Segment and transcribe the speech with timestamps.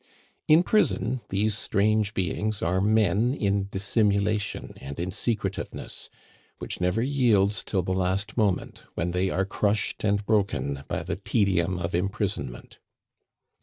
[0.47, 6.09] In prison these strange beings are men in dissimulation and in secretiveness,
[6.57, 11.17] which never yields till the last moment, when they are crushed and broken by the
[11.17, 12.79] tedium of imprisonment.